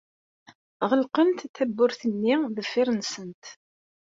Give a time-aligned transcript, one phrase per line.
[0.89, 3.43] Ɣelqent tawwurt-nni deffir-nsent.